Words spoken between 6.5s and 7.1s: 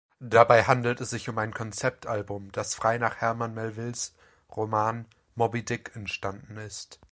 ist.